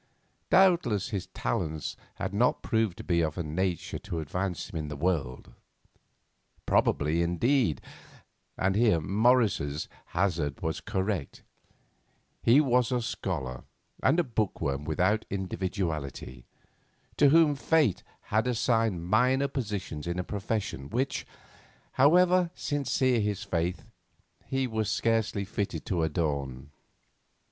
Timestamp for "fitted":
25.45-25.85